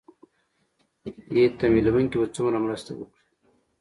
ې 1.39 1.43
تمويلوونکي 1.59 2.15
به 2.19 2.27
څومره 2.35 2.57
مرسته 2.65 2.91
وکړي 2.93 3.21